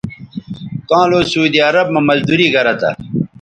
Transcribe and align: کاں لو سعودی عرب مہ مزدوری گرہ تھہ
کاں 0.89 1.05
لو 1.09 1.19
سعودی 1.31 1.59
عرب 1.69 1.87
مہ 1.93 2.01
مزدوری 2.07 2.47
گرہ 2.53 2.73
تھہ 2.79 2.91